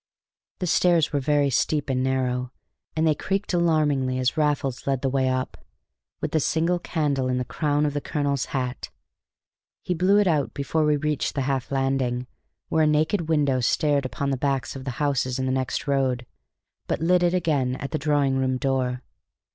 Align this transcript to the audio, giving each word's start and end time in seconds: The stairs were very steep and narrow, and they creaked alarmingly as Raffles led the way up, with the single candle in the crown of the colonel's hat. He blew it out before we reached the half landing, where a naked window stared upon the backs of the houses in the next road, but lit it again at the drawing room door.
The 0.57 0.65
stairs 0.65 1.13
were 1.13 1.19
very 1.19 1.51
steep 1.51 1.87
and 1.87 2.01
narrow, 2.01 2.51
and 2.95 3.05
they 3.05 3.13
creaked 3.13 3.53
alarmingly 3.53 4.17
as 4.17 4.35
Raffles 4.35 4.87
led 4.87 5.03
the 5.03 5.11
way 5.11 5.29
up, 5.29 5.63
with 6.21 6.31
the 6.31 6.39
single 6.39 6.79
candle 6.79 7.27
in 7.27 7.37
the 7.37 7.45
crown 7.45 7.85
of 7.85 7.93
the 7.93 8.01
colonel's 8.01 8.45
hat. 8.45 8.89
He 9.83 9.93
blew 9.93 10.17
it 10.17 10.25
out 10.25 10.55
before 10.55 10.85
we 10.85 10.97
reached 10.97 11.35
the 11.35 11.41
half 11.41 11.71
landing, 11.71 12.25
where 12.67 12.85
a 12.85 12.87
naked 12.87 13.29
window 13.29 13.59
stared 13.59 14.07
upon 14.07 14.31
the 14.31 14.37
backs 14.37 14.75
of 14.75 14.85
the 14.85 14.89
houses 14.97 15.37
in 15.37 15.45
the 15.45 15.51
next 15.51 15.85
road, 15.87 16.25
but 16.87 16.99
lit 16.99 17.21
it 17.21 17.35
again 17.35 17.75
at 17.75 17.91
the 17.91 17.99
drawing 17.99 18.37
room 18.37 18.57
door. 18.57 19.03